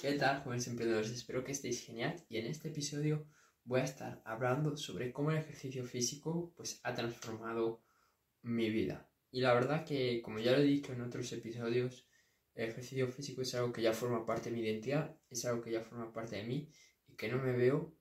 [0.00, 1.10] ¿Qué tal, jóvenes emprendedores?
[1.10, 3.26] Espero que estéis genial y en este episodio
[3.64, 7.82] voy a estar hablando sobre cómo el ejercicio físico pues, ha transformado
[8.42, 9.10] mi vida.
[9.32, 12.06] Y la verdad que, como ya lo he dicho en otros episodios,
[12.54, 15.72] el ejercicio físico es algo que ya forma parte de mi identidad, es algo que
[15.72, 16.70] ya forma parte de mí
[17.08, 17.92] y que no me veo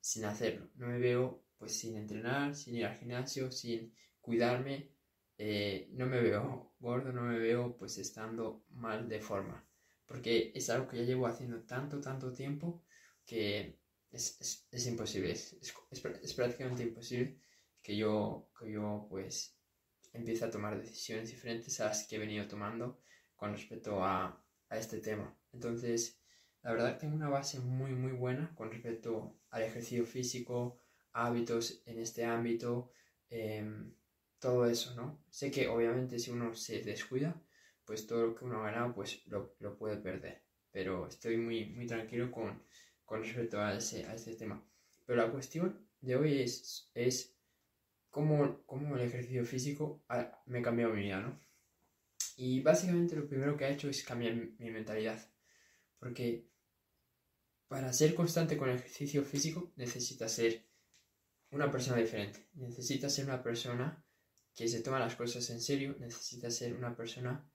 [0.00, 0.70] sin hacerlo.
[0.74, 4.90] No me veo pues sin entrenar, sin ir al gimnasio, sin cuidarme.
[5.38, 9.64] Eh, no me veo gordo, no me veo pues estando mal de forma
[10.06, 12.84] porque es algo que ya llevo haciendo tanto, tanto tiempo
[13.26, 13.78] que
[14.10, 15.56] es, es, imposible, es,
[15.90, 17.40] es, prácticamente imposible
[17.82, 19.56] que yo, que yo pues
[20.12, 23.00] empiece a tomar decisiones diferentes a las que he venido tomando
[23.34, 25.36] con respecto a, a este tema.
[25.52, 26.20] Entonces,
[26.62, 30.80] la verdad tengo una base muy, muy buena con respecto al ejercicio físico,
[31.12, 32.90] hábitos en este ámbito,
[33.28, 33.94] em,
[34.38, 35.24] todo eso, ¿no?
[35.28, 37.40] Sé que obviamente si uno se descuida,
[37.84, 40.42] pues todo lo que uno ha ganado pues lo, lo puede perder.
[40.70, 42.62] Pero estoy muy, muy tranquilo con,
[43.04, 44.64] con respecto a ese, a ese tema.
[45.06, 47.36] Pero la cuestión de hoy es, es
[48.10, 50.04] cómo, cómo el ejercicio físico
[50.46, 51.40] me ha cambiado mi vida, ¿no?
[52.36, 55.20] Y básicamente lo primero que ha hecho es cambiar mi mentalidad.
[55.98, 56.48] Porque
[57.68, 60.66] para ser constante con el ejercicio físico necesitas ser
[61.50, 62.48] una persona diferente.
[62.54, 64.04] Necesitas ser una persona
[64.54, 65.96] que se toma las cosas en serio.
[65.98, 67.48] Necesitas ser una persona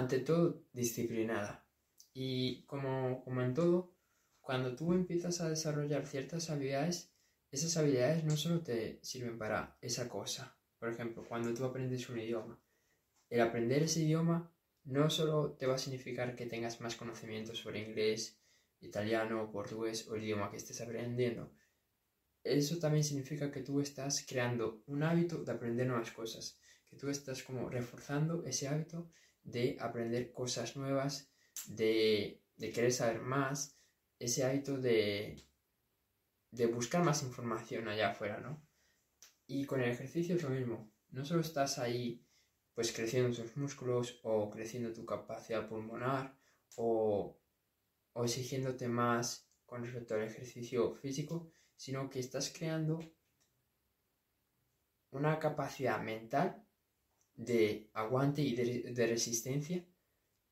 [0.00, 1.66] ante todo disciplinada.
[2.14, 3.94] Y como, como en todo,
[4.40, 7.12] cuando tú empiezas a desarrollar ciertas habilidades,
[7.50, 10.56] esas habilidades no solo te sirven para esa cosa.
[10.78, 12.58] Por ejemplo, cuando tú aprendes un idioma,
[13.28, 14.50] el aprender ese idioma
[14.84, 18.40] no solo te va a significar que tengas más conocimiento sobre inglés,
[18.80, 21.52] italiano, portugués o el idioma que estés aprendiendo.
[22.42, 27.10] Eso también significa que tú estás creando un hábito de aprender nuevas cosas, que tú
[27.10, 29.10] estás como reforzando ese hábito
[29.50, 31.30] de aprender cosas nuevas,
[31.66, 33.76] de, querer saber más,
[34.18, 35.42] ese hábito de,
[36.50, 38.62] de buscar más información allá afuera, ¿no?
[39.46, 40.92] Y con el ejercicio es lo mismo.
[41.10, 42.24] No solo estás ahí
[42.74, 46.36] pues creciendo tus músculos o creciendo tu capacidad pulmonar
[46.76, 47.38] o,
[48.12, 53.00] o exigiéndote más con respecto al ejercicio físico, sino que estás creando
[55.10, 56.64] una capacidad mental
[57.40, 59.82] de aguante y de, resistencia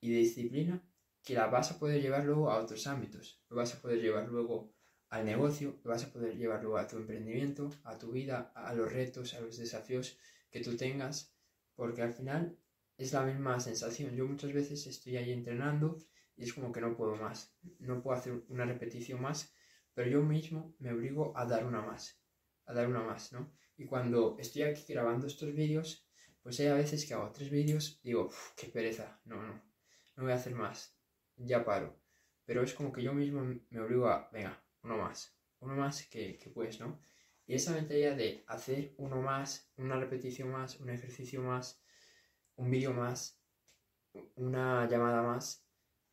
[0.01, 0.83] y de disciplina
[1.23, 3.43] que la vas a poder llevar luego a otros ámbitos.
[3.51, 4.73] Lo vas a poder llevar luego
[5.11, 8.73] al negocio, lo vas a poder llevar luego a tu emprendimiento, a tu vida, a
[8.73, 10.19] los retos, a los desafíos
[10.51, 11.35] que tú tengas,
[11.75, 12.59] porque al final
[12.97, 14.17] es la misma sensación.
[14.17, 15.99] Yo muchas veces estoy ahí entrenando
[16.37, 19.53] y es como que no puedo más, no puedo hacer una repetición más,
[19.93, 22.19] pero yo mismo me obligo a dar una más,
[22.65, 23.53] a dar una más, ¿no?
[23.77, 26.08] Y cuando estoy aquí grabando estos vídeos,
[26.49, 29.63] pues hay a veces que hago tres vídeos y digo, qué pereza, no, no,
[30.17, 30.97] no voy a hacer más,
[31.37, 32.01] ya paro.
[32.47, 36.39] Pero es como que yo mismo me obligo a, venga, uno más, uno más que,
[36.39, 37.03] que puedes, ¿no?
[37.47, 41.83] Y esa mentalidad de hacer uno más, una repetición más, un ejercicio más,
[42.57, 43.39] un vídeo más,
[44.37, 45.67] una llamada más,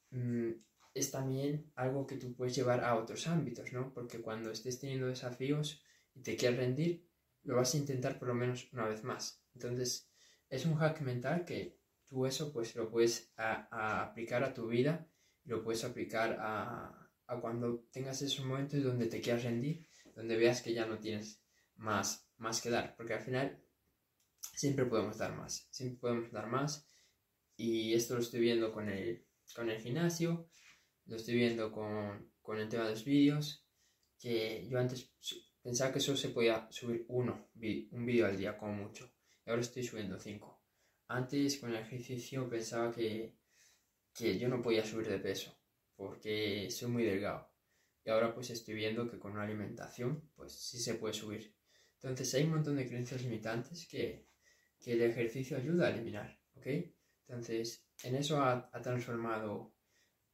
[0.09, 0.51] mm,
[0.93, 3.93] es también algo que tú puedes llevar a otros ámbitos, ¿no?
[3.93, 5.81] Porque cuando estés teniendo desafíos
[6.13, 7.07] y te quieres rendir,
[7.43, 9.41] lo vas a intentar por lo menos una vez más.
[9.53, 10.11] Entonces,
[10.49, 15.07] es un hack mental que tú eso pues lo puedes aplicar a tu vida,
[15.43, 20.61] lo puedes aplicar a, a, cuando tengas esos momentos donde te quieras rendir, donde veas
[20.61, 21.41] que ya no tienes
[21.75, 23.61] más, más que dar, porque al final
[24.39, 26.87] siempre podemos dar más, siempre podemos dar más.
[27.57, 29.25] Y esto lo estoy viendo con el,
[29.55, 30.49] con el gimnasio,
[31.05, 33.65] lo estoy viendo con, con el tema de los vídeos,
[34.19, 35.11] que yo antes
[35.61, 39.14] pensaba que solo se podía subir uno, un vídeo al día como mucho
[39.49, 40.61] ahora estoy subiendo 5.
[41.07, 43.35] Antes con el ejercicio pensaba que,
[44.13, 45.55] que yo no podía subir de peso
[45.95, 47.49] porque soy muy delgado.
[48.03, 51.55] Y ahora pues estoy viendo que con una alimentación pues sí se puede subir.
[51.95, 54.27] Entonces hay un montón de creencias limitantes que,
[54.79, 56.67] que el ejercicio ayuda a eliminar, ¿ok?
[57.27, 59.73] Entonces en eso ha, ha, transformado,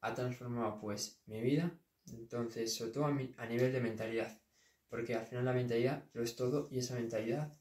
[0.02, 1.80] ha transformado pues mi vida.
[2.12, 4.42] Entonces sobre todo a, a nivel de mentalidad.
[4.90, 7.61] Porque al final la mentalidad lo es todo y esa mentalidad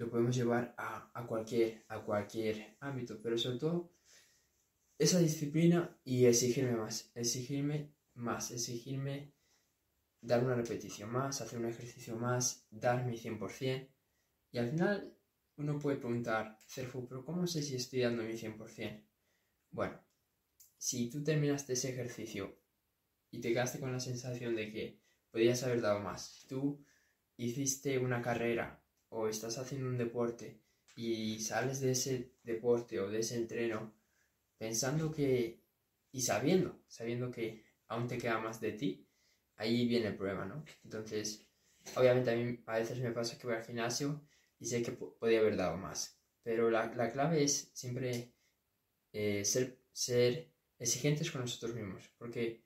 [0.00, 3.92] lo podemos llevar a, cualquier, a cualquier ámbito, pero sobre todo
[4.98, 9.34] esa disciplina y exigirme más, exigirme más, exigirme
[10.22, 13.90] dar una repetición más, hacer un ejercicio más, dar mi 100%.
[14.52, 15.18] Y al final
[15.56, 19.04] uno puede preguntar, Cerfu, pero ¿cómo sé si estoy dando mi 100%?
[19.70, 20.02] Bueno,
[20.78, 22.58] si tú terminaste ese ejercicio
[23.30, 26.82] y te quedaste con la sensación de que podías haber dado más, tú
[27.36, 28.79] hiciste una carrera
[29.10, 30.60] o estás haciendo un deporte
[30.96, 33.92] y sales de ese deporte o de ese entreno
[34.58, 35.62] pensando que,
[36.12, 39.08] y sabiendo, sabiendo que aún te queda más de ti,
[39.56, 40.64] ahí viene el problema, ¿no?
[40.84, 41.46] Entonces,
[41.96, 44.20] obviamente a mí a veces me pasa que voy al gimnasio
[44.58, 48.34] y sé que podía haber dado más, pero la, la clave es siempre
[49.12, 52.64] eh, ser, ser exigentes con nosotros mismos, porque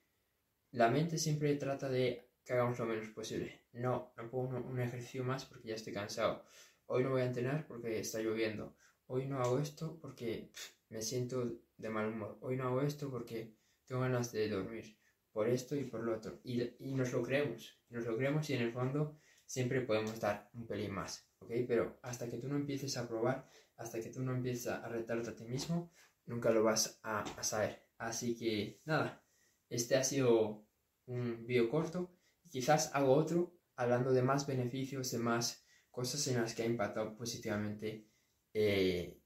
[0.73, 3.62] la mente siempre trata de que hagamos lo menos posible.
[3.73, 6.44] No, no pongo un, ejercicio más porque ya estoy cansado.
[6.87, 8.76] Hoy no voy a entrenar porque está lloviendo.
[9.06, 10.50] Hoy no hago esto porque
[10.88, 12.38] me siento de mal humor.
[12.41, 13.55] Hoy no hago esto porque
[13.87, 14.99] tengo ganas de dormir.
[15.32, 16.41] Por esto y por lo otro.
[16.44, 17.81] Y, y nos lo creemos.
[17.88, 21.29] Nos lo creemos y en el fondo siempre podemos dar un pelín más.
[21.38, 21.50] ¿Ok?
[21.67, 25.31] Pero hasta que tú no empieces a probar, hasta que tú no empieces a retarte
[25.31, 25.90] a ti mismo,
[26.26, 27.82] nunca lo vas a, a saber.
[27.99, 29.25] Así que nada,
[29.69, 30.67] este ha sido
[31.06, 32.11] un vídeo corto.
[32.54, 37.16] Quizás hago otro hablando de más beneficios, de más cosas en las que ha impactado
[37.16, 38.06] positivamente
[38.52, 39.20] eh,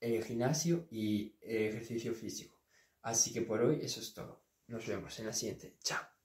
[0.00, 2.60] el gimnasio y el ejercicio físico.
[3.02, 4.44] Así que por hoy eso es todo.
[4.66, 5.76] Nos vemos en la siguiente.
[5.84, 6.17] Chao.